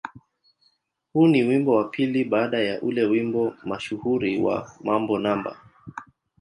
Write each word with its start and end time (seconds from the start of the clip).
Huu 1.13 1.27
ni 1.27 1.43
wimbo 1.43 1.75
wa 1.75 1.83
pili 1.89 2.23
baada 2.23 2.59
ya 2.59 2.81
ule 2.81 3.03
wimbo 3.03 3.53
mashuhuri 3.63 4.41
wa 4.41 4.71
"Mambo 4.83 5.19
No. 5.19 5.55